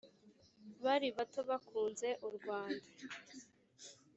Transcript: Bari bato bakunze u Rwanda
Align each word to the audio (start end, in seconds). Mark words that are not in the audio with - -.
Bari 0.83 1.07
bato 1.17 1.41
bakunze 1.49 2.07
u 2.27 2.29
Rwanda 2.35 2.85